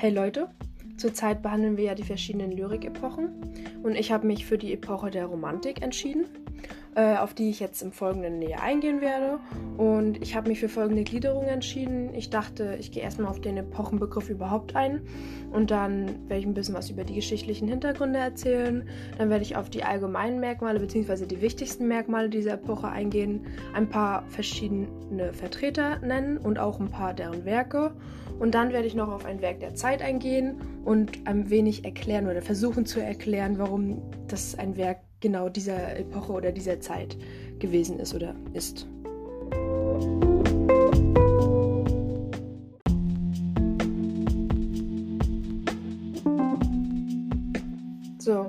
[0.00, 0.48] Hey Leute,
[0.96, 3.30] zurzeit behandeln wir ja die verschiedenen Lyrik-Epochen
[3.82, 6.26] und ich habe mich für die Epoche der Romantik entschieden
[6.94, 9.38] auf die ich jetzt im Folgenden näher eingehen werde.
[9.76, 12.12] Und ich habe mich für folgende Gliederung entschieden.
[12.14, 15.02] Ich dachte, ich gehe erstmal auf den Epochenbegriff überhaupt ein
[15.52, 18.88] und dann werde ich ein bisschen was über die geschichtlichen Hintergründe erzählen.
[19.16, 21.26] Dann werde ich auf die allgemeinen Merkmale bzw.
[21.26, 27.14] die wichtigsten Merkmale dieser Epoche eingehen, ein paar verschiedene Vertreter nennen und auch ein paar
[27.14, 27.92] deren Werke.
[28.38, 32.28] Und dann werde ich noch auf ein Werk der Zeit eingehen und ein wenig erklären
[32.28, 37.16] oder versuchen zu erklären, warum das ein Werk genau dieser Epoche oder dieser Zeit
[37.58, 38.86] gewesen ist oder ist.
[48.18, 48.48] So,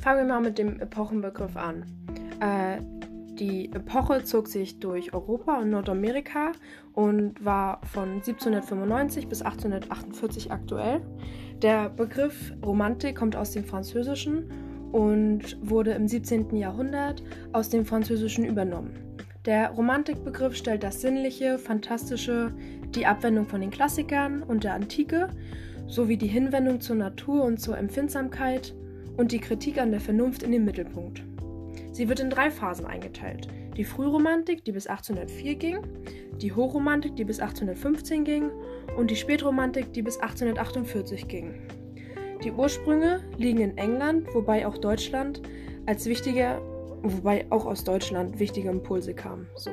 [0.00, 1.84] fangen wir mal mit dem Epochenbegriff an.
[2.40, 2.80] Äh,
[3.38, 6.52] die Epoche zog sich durch Europa und Nordamerika
[6.92, 11.00] und war von 1795 bis 1848 aktuell.
[11.62, 14.50] Der Begriff Romantik kommt aus dem Französischen
[14.92, 16.54] und wurde im 17.
[16.56, 18.92] Jahrhundert aus dem Französischen übernommen.
[19.46, 22.52] Der Romantikbegriff stellt das Sinnliche, Fantastische,
[22.94, 25.28] die Abwendung von den Klassikern und der Antike
[25.86, 28.74] sowie die Hinwendung zur Natur und zur Empfindsamkeit
[29.16, 31.22] und die Kritik an der Vernunft in den Mittelpunkt.
[31.92, 33.48] Sie wird in drei Phasen eingeteilt.
[33.76, 35.78] Die Frühromantik, die bis 1804 ging,
[36.40, 38.50] die Hochromantik, die bis 1815 ging
[38.96, 41.54] und die Spätromantik, die bis 1848 ging.
[42.42, 45.42] Die Ursprünge liegen in England, wobei auch Deutschland
[45.84, 46.62] als wichtiger,
[47.02, 49.46] wobei auch aus Deutschland wichtige Impulse kamen.
[49.56, 49.70] So.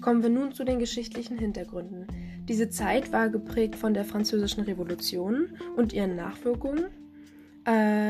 [0.00, 2.06] Kommen wir nun zu den geschichtlichen Hintergründen.
[2.48, 6.86] Diese Zeit war geprägt von der Französischen Revolution und ihren Nachwirkungen.
[7.64, 8.05] Äh,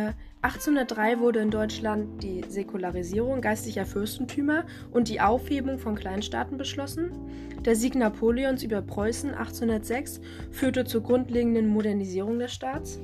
[0.46, 7.10] 1803 wurde in Deutschland die Säkularisierung geistlicher Fürstentümer und die Aufhebung von Kleinstaaten beschlossen.
[7.64, 10.20] Der Sieg Napoleons über Preußen 1806
[10.52, 13.00] führte zur grundlegenden Modernisierung des Staats.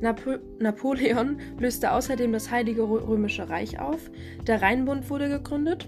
[0.00, 4.10] Napo Napoleon löste außerdem das Heilige Römische Reich auf.
[4.46, 5.86] Der Rheinbund wurde gegründet.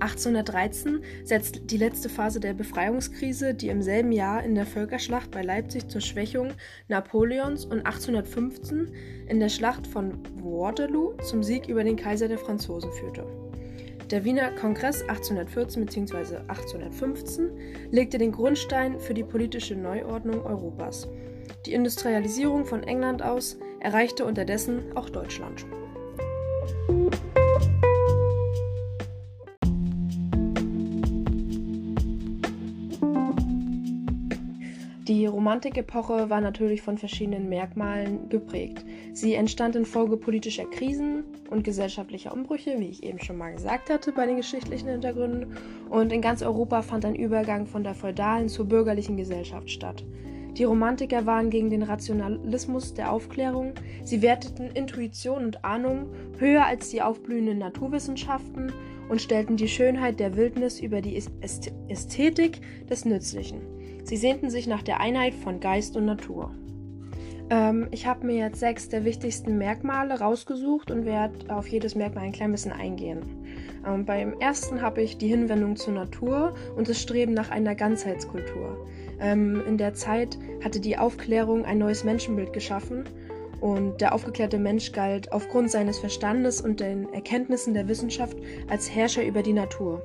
[0.00, 5.42] 1813 setzt die letzte Phase der Befreiungskrise, die im selben Jahr in der Völkerschlacht bei
[5.42, 6.52] Leipzig zur Schwächung
[6.88, 8.92] Napoleons und 1815
[9.28, 13.26] in der Schlacht von Waterloo zum Sieg über den Kaiser der Franzosen führte.
[14.10, 16.36] Der Wiener Kongress 1814 bzw.
[16.46, 17.50] 1815
[17.90, 21.08] legte den Grundstein für die politische Neuordnung Europas.
[21.66, 25.66] Die Industrialisierung von England aus erreichte unterdessen auch Deutschland.
[35.08, 38.84] Die Romantikepoche war natürlich von verschiedenen Merkmalen geprägt.
[39.12, 44.10] Sie entstand infolge politischer Krisen und gesellschaftlicher Umbrüche, wie ich eben schon mal gesagt hatte,
[44.10, 45.56] bei den geschichtlichen Hintergründen.
[45.90, 50.04] Und in ganz Europa fand ein Übergang von der feudalen zur bürgerlichen Gesellschaft statt.
[50.58, 53.74] Die Romantiker waren gegen den Rationalismus der Aufklärung.
[54.02, 58.72] Sie werteten Intuition und Ahnung höher als die aufblühenden Naturwissenschaften
[59.08, 61.16] und stellten die Schönheit der Wildnis über die
[61.88, 63.75] Ästhetik des Nützlichen.
[64.06, 66.52] Sie sehnten sich nach der Einheit von Geist und Natur.
[67.50, 72.26] Ähm, ich habe mir jetzt sechs der wichtigsten Merkmale rausgesucht und werde auf jedes Merkmal
[72.26, 73.22] ein klein bisschen eingehen.
[73.84, 78.86] Ähm, beim ersten habe ich die Hinwendung zur Natur und das Streben nach einer Ganzheitskultur.
[79.18, 83.08] Ähm, in der Zeit hatte die Aufklärung ein neues Menschenbild geschaffen
[83.60, 88.36] und der aufgeklärte Mensch galt aufgrund seines Verstandes und den Erkenntnissen der Wissenschaft
[88.68, 90.02] als Herrscher über die Natur.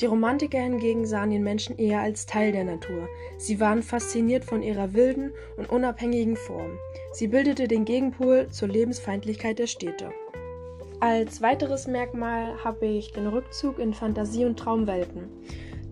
[0.00, 3.08] Die Romantiker hingegen sahen den Menschen eher als Teil der Natur.
[3.38, 6.78] Sie waren fasziniert von ihrer wilden und unabhängigen Form.
[7.12, 10.10] Sie bildete den Gegenpol zur Lebensfeindlichkeit der Städte.
[11.00, 15.28] Als weiteres Merkmal habe ich den Rückzug in Fantasie- und Traumwelten.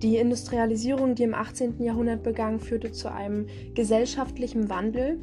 [0.03, 1.83] Die Industrialisierung, die im 18.
[1.83, 5.19] Jahrhundert begann, führte zu einem gesellschaftlichen Wandel.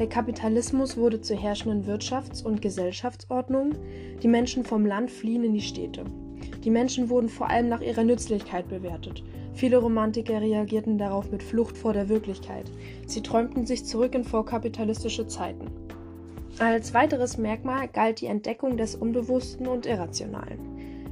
[0.00, 3.72] Der Kapitalismus wurde zur herrschenden Wirtschafts- und Gesellschaftsordnung.
[4.22, 6.04] Die Menschen vom Land fliehen in die Städte.
[6.64, 9.22] Die Menschen wurden vor allem nach ihrer Nützlichkeit bewertet.
[9.52, 12.64] Viele Romantiker reagierten darauf mit Flucht vor der Wirklichkeit.
[13.06, 15.66] Sie träumten sich zurück in vorkapitalistische Zeiten.
[16.58, 20.60] Als weiteres Merkmal galt die Entdeckung des Unbewussten und Irrationalen.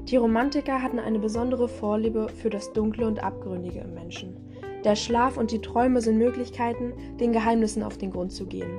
[0.07, 4.48] Die Romantiker hatten eine besondere Vorliebe für das Dunkle und Abgründige im Menschen.
[4.89, 8.71] Der Schlaf und die Träume sind Möglichkeiten, den Geheimnissen auf den Grund zu gehen.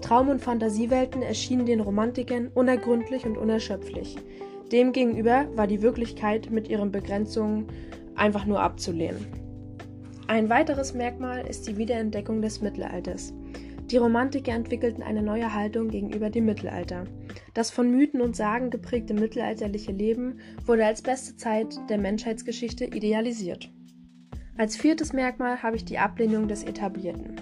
[0.00, 4.16] Traum- und Fantasiewelten erschienen den Romantikern unergründlich und unerschöpflich.
[4.72, 7.66] Demgegenüber war die Wirklichkeit mit ihren Begrenzungen
[8.14, 9.26] einfach nur abzulehnen.
[10.26, 13.34] Ein weiteres Merkmal ist die Wiederentdeckung des Mittelalters.
[13.90, 17.04] Die Romantiker entwickelten eine neue Haltung gegenüber dem Mittelalter.
[17.52, 23.70] Das von Mythen und Sagen geprägte mittelalterliche Leben wurde als beste Zeit der Menschheitsgeschichte idealisiert.
[24.58, 27.36] Als viertes Merkmal habe ich die Ablehnung des Etablierten.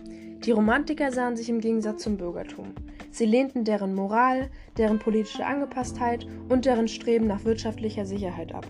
[0.44, 2.72] Die Romantiker sahen sich im Gegensatz zum Bürgertum.
[3.10, 4.48] Sie lehnten deren Moral,
[4.78, 8.66] deren politische Angepasstheit und deren Streben nach wirtschaftlicher Sicherheit ab.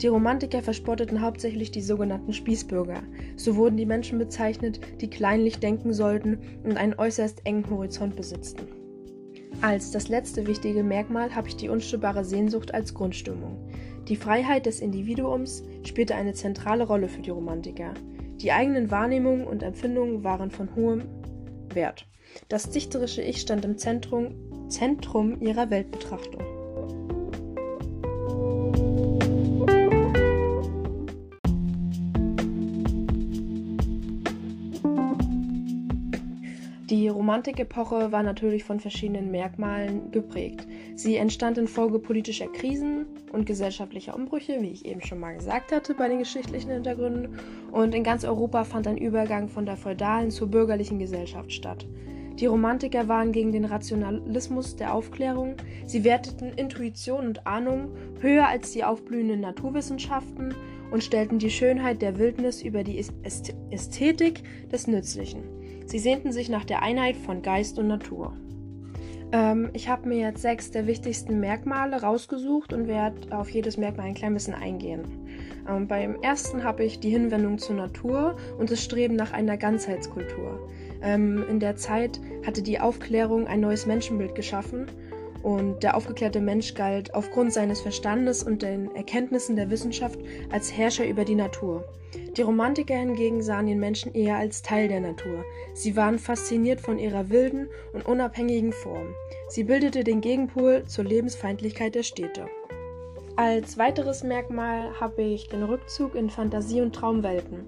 [0.00, 3.02] Die Romantiker verspotteten hauptsächlich die sogenannten Spießbürger.
[3.36, 8.66] So wurden die Menschen bezeichnet, die kleinlich denken sollten und einen äußerst engen Horizont besitzten.
[9.60, 13.68] Als das letzte wichtige Merkmal habe ich die unstillbare Sehnsucht als Grundstimmung.
[14.06, 17.94] Die Freiheit des Individuums spielte eine zentrale Rolle für die Romantiker.
[18.36, 21.02] Die eigenen Wahrnehmungen und Empfindungen waren von hohem
[21.74, 22.06] Wert.
[22.48, 26.57] Das dichterische Ich stand im Zentrum, Zentrum ihrer Weltbetrachtung.
[37.28, 40.66] Romantikepoche war natürlich von verschiedenen Merkmalen geprägt.
[40.94, 45.92] Sie entstand infolge politischer Krisen und gesellschaftlicher Umbrüche, wie ich eben schon mal gesagt hatte,
[45.92, 47.38] bei den geschichtlichen Hintergründen.
[47.70, 51.86] Und in ganz Europa fand ein Übergang von der feudalen zur bürgerlichen Gesellschaft statt.
[52.40, 55.56] Die Romantiker waren gegen den Rationalismus der Aufklärung.
[55.84, 57.90] Sie werteten Intuition und Ahnung
[58.22, 60.54] höher als die aufblühenden Naturwissenschaften
[60.90, 62.98] und stellten die Schönheit der Wildnis über die
[63.70, 65.57] Ästhetik des Nützlichen.
[65.88, 68.34] Sie sehnten sich nach der Einheit von Geist und Natur.
[69.32, 74.08] Ähm, ich habe mir jetzt sechs der wichtigsten Merkmale rausgesucht und werde auf jedes Merkmal
[74.08, 75.04] ein klein bisschen eingehen.
[75.66, 80.68] Ähm, beim ersten habe ich die Hinwendung zur Natur und das Streben nach einer Ganzheitskultur.
[81.00, 84.90] Ähm, in der Zeit hatte die Aufklärung ein neues Menschenbild geschaffen
[85.42, 90.18] und der aufgeklärte Mensch galt aufgrund seines Verstandes und den Erkenntnissen der Wissenschaft
[90.50, 91.84] als Herrscher über die Natur.
[92.36, 95.44] Die Romantiker hingegen sahen den Menschen eher als Teil der Natur.
[95.74, 99.14] Sie waren fasziniert von ihrer wilden und unabhängigen Form.
[99.48, 102.46] Sie bildete den Gegenpol zur Lebensfeindlichkeit der Städte.
[103.36, 107.60] Als weiteres Merkmal habe ich den Rückzug in Fantasie- und Traumwelten.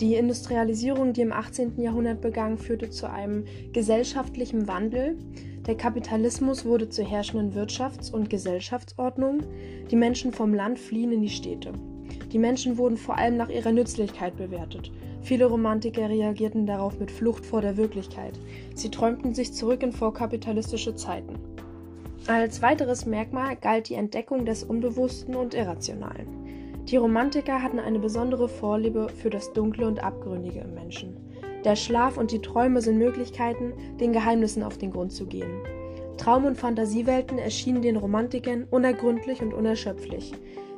[0.00, 1.80] Die Industrialisierung, die im 18.
[1.80, 5.16] Jahrhundert begann, führte zu einem gesellschaftlichen Wandel.
[5.68, 9.42] Der Kapitalismus wurde zur herrschenden Wirtschafts- und Gesellschaftsordnung.
[9.90, 11.72] Die Menschen vom Land fliehen in die Städte.
[12.32, 14.90] Die Menschen wurden vor allem nach ihrer Nützlichkeit bewertet.
[15.20, 18.32] Viele Romantiker reagierten darauf mit Flucht vor der Wirklichkeit.
[18.74, 21.34] Sie träumten sich zurück in vorkapitalistische Zeiten.
[22.26, 26.28] Als weiteres Merkmal galt die Entdeckung des Unbewussten und Irrationalen.
[26.86, 31.27] Die Romantiker hatten eine besondere Vorliebe für das Dunkle und Abgründige im Menschen.
[31.64, 35.50] Der Schlaf und die Träume sind Möglichkeiten, den Geheimnissen auf den Grund zu gehen.
[36.16, 40.32] Traum- und Fantasiewelten erschienen den Romantikern unergründlich und unerschöpflich.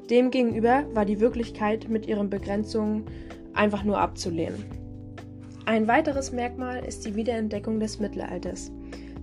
[0.09, 3.05] Demgegenüber war die Wirklichkeit mit ihren Begrenzungen
[3.53, 4.65] einfach nur abzulehnen.
[5.67, 8.73] Ein weiteres Merkmal ist die Wiederentdeckung des Mittelalters.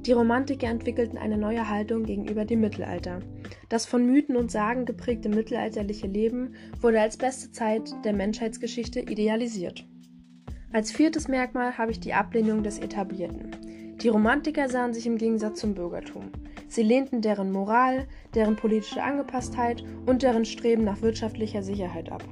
[0.05, 3.19] Die Romantiker entwickelten eine neue Haltung gegenüber dem Mittelalter.
[3.67, 9.85] Das von Mythen und Sagen geprägte mittelalterliche Leben wurde als beste Zeit der Menschheitsgeschichte idealisiert.
[10.73, 13.51] Als viertes Merkmal habe ich die Ablehnung des Etablierten.
[14.01, 16.29] Die Romantiker sahen sich im Gegensatz zum Bürgertum.
[16.67, 18.05] Sie lehnten deren Moral,
[18.35, 22.23] deren politische Angepasstheit und deren Streben nach wirtschaftlicher Sicherheit ab.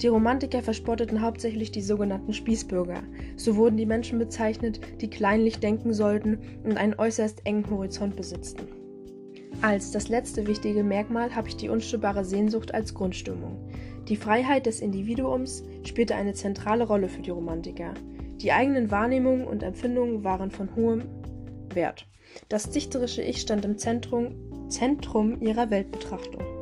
[0.00, 3.02] Die Romantiker verspotteten hauptsächlich die sogenannten Spießbürger.
[3.36, 8.77] So wurden die Menschen bezeichnet, die kleinlich denken sollten und einen äußerst engen Horizont besitzten.
[9.60, 13.68] Als das letzte wichtige Merkmal habe ich die unstillbare Sehnsucht als Grundstimmung.
[14.08, 17.94] Die Freiheit des Individuums spielte eine zentrale Rolle für die Romantiker.
[18.40, 21.02] Die eigenen Wahrnehmungen und Empfindungen waren von hohem
[21.74, 22.06] Wert.
[22.48, 26.57] Das dichterische Ich stand im Zentrum, Zentrum ihrer Weltbetrachtung.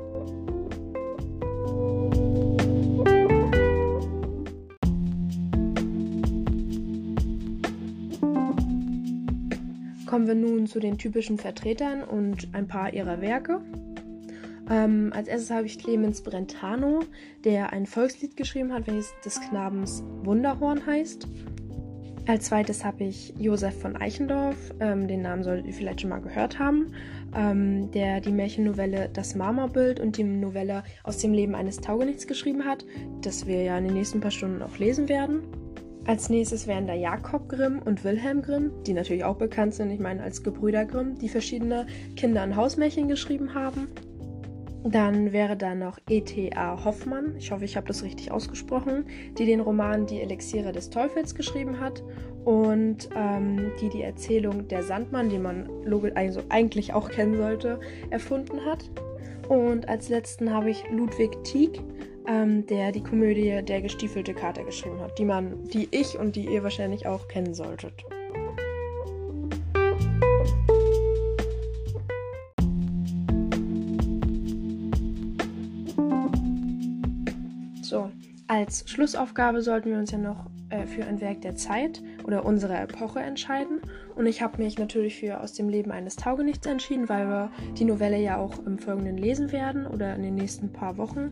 [10.16, 13.60] Kommen wir nun zu den typischen Vertretern und ein paar ihrer Werke.
[14.70, 17.00] Ähm, als erstes habe ich Clemens Brentano,
[17.44, 21.28] der ein Volkslied geschrieben hat, welches des Knabens Wunderhorn heißt.
[22.26, 26.22] Als zweites habe ich Josef von Eichendorff, ähm, den Namen solltet ihr vielleicht schon mal
[26.22, 26.94] gehört haben,
[27.36, 32.64] ähm, der die Märchennovelle Das Marmorbild und die Novelle Aus dem Leben eines Taugenichts geschrieben
[32.64, 32.86] hat,
[33.20, 35.42] das wir ja in den nächsten paar Stunden auch lesen werden.
[36.06, 39.98] Als nächstes wären da Jakob Grimm und Wilhelm Grimm, die natürlich auch bekannt sind, ich
[39.98, 43.88] meine als Gebrüder Grimm, die verschiedene Kinder- und Hausmärchen geschrieben haben.
[44.84, 46.84] Dann wäre da noch E.T.A.
[46.84, 51.34] Hoffmann, ich hoffe, ich habe das richtig ausgesprochen, die den Roman Die Elixiere des Teufels
[51.34, 52.04] geschrieben hat
[52.44, 55.68] und ähm, die die Erzählung Der Sandmann, die man
[56.14, 58.88] also eigentlich auch kennen sollte, erfunden hat.
[59.48, 61.80] Und als letzten habe ich Ludwig Tieck,
[62.26, 66.46] ähm, der die Komödie Der gestiefelte Kater geschrieben hat, die man, die ich und die
[66.46, 68.04] ihr wahrscheinlich auch kennen solltet.
[77.82, 78.10] So,
[78.48, 82.82] als Schlussaufgabe sollten wir uns ja noch äh, für ein Werk der Zeit oder unserer
[82.82, 83.80] Epoche entscheiden.
[84.16, 87.84] Und ich habe mich natürlich für Aus dem Leben eines Taugenichts entschieden, weil wir die
[87.84, 91.30] Novelle ja auch im Folgenden lesen werden oder in den nächsten paar Wochen.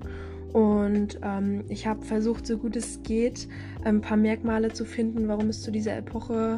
[0.52, 3.48] Und ähm, ich habe versucht, so gut es geht,
[3.84, 6.56] ein paar Merkmale zu finden, warum es zu dieser Epoche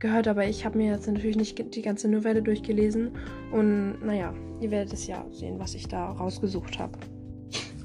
[0.00, 0.26] gehört.
[0.28, 3.12] Aber ich habe mir jetzt natürlich nicht die ganze Novelle durchgelesen.
[3.52, 6.98] Und naja, ihr werdet es ja sehen, was ich da rausgesucht habe.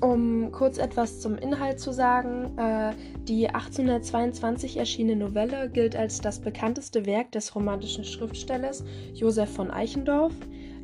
[0.03, 2.91] Um kurz etwas zum Inhalt zu sagen, äh,
[3.23, 8.83] die 1822 erschienene Novelle gilt als das bekannteste Werk des romantischen Schriftstellers
[9.13, 10.33] Josef von Eichendorff.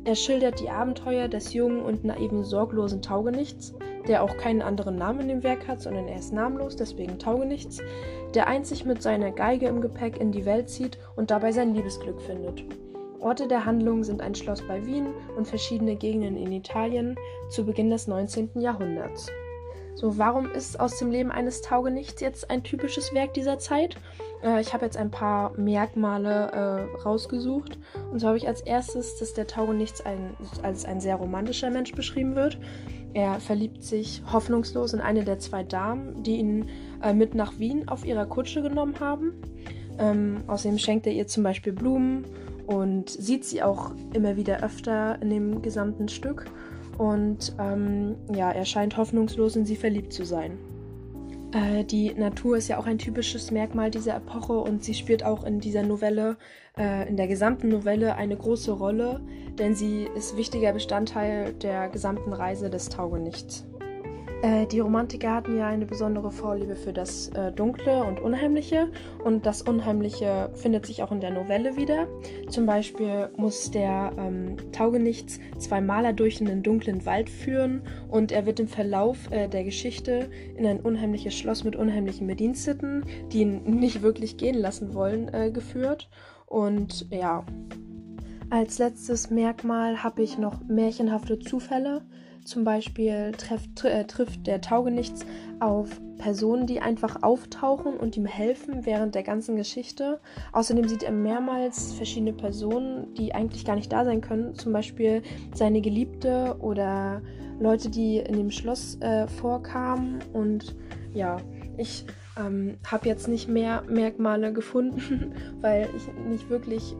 [0.06, 3.74] Er schildert die Abenteuer des jungen und naiven sorglosen Taugenichts,
[4.08, 7.82] der auch keinen anderen Namen in dem Werk hat, sondern er ist namenlos, deswegen Taugenichts,
[8.32, 12.22] der einzig mit seiner Geige im Gepäck in die Welt zieht und dabei sein Liebesglück
[12.22, 12.64] findet.
[13.20, 17.16] Orte der Handlung sind ein Schloss bei Wien und verschiedene Gegenden in Italien
[17.48, 18.50] zu Beginn des 19.
[18.60, 19.30] Jahrhunderts.
[19.94, 23.96] So, warum ist aus dem Leben eines Taugenichts jetzt ein typisches Werk dieser Zeit?
[24.42, 27.78] Äh, ich habe jetzt ein paar Merkmale äh, rausgesucht.
[28.10, 31.92] Und so habe ich als erstes, dass der Taugenichts ein, als ein sehr romantischer Mensch
[31.92, 32.58] beschrieben wird.
[33.12, 36.70] Er verliebt sich hoffnungslos in eine der zwei Damen, die ihn
[37.02, 39.34] äh, mit nach Wien auf ihrer Kutsche genommen haben.
[39.98, 42.24] Ähm, außerdem schenkt er ihr zum Beispiel Blumen
[42.70, 46.46] und sieht sie auch immer wieder öfter in dem gesamten Stück.
[46.98, 50.58] Und ähm, ja, er scheint hoffnungslos in sie verliebt zu sein.
[51.52, 55.44] Äh, die Natur ist ja auch ein typisches Merkmal dieser Epoche und sie spielt auch
[55.44, 56.36] in dieser Novelle,
[56.78, 59.20] äh, in der gesamten Novelle eine große Rolle,
[59.58, 63.66] denn sie ist wichtiger Bestandteil der gesamten Reise des Taugenichts.
[64.42, 68.88] Äh, die Romantiker hatten ja eine besondere Vorliebe für das äh, Dunkle und Unheimliche
[69.22, 72.08] und das Unheimliche findet sich auch in der Novelle wieder.
[72.48, 78.46] Zum Beispiel muss der ähm, Taugenichts zwei Maler durch einen dunklen Wald führen und er
[78.46, 83.62] wird im Verlauf äh, der Geschichte in ein unheimliches Schloss mit unheimlichen Bediensteten, die ihn
[83.64, 86.08] nicht wirklich gehen lassen wollen, äh, geführt.
[86.46, 87.44] Und ja,
[88.48, 92.02] als letztes Merkmal habe ich noch märchenhafte Zufälle.
[92.44, 95.26] Zum Beispiel trifft, äh, trifft der Taugenichts
[95.60, 100.20] auf Personen, die einfach auftauchen und ihm helfen während der ganzen Geschichte.
[100.52, 104.54] Außerdem sieht er mehrmals verschiedene Personen, die eigentlich gar nicht da sein können.
[104.54, 105.22] Zum Beispiel
[105.54, 107.22] seine Geliebte oder
[107.58, 110.18] Leute, die in dem Schloss äh, vorkamen.
[110.32, 110.74] Und
[111.14, 111.38] ja,
[111.76, 112.04] ich
[112.38, 116.94] ähm, habe jetzt nicht mehr Merkmale gefunden, weil ich nicht wirklich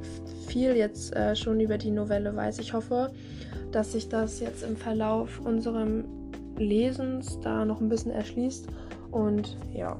[0.47, 2.59] viel jetzt äh, schon über die Novelle weiß.
[2.59, 3.12] Ich hoffe,
[3.72, 6.04] dass sich das jetzt im Verlauf unserem
[6.56, 8.66] Lesens da noch ein bisschen erschließt.
[9.10, 9.98] Und ja.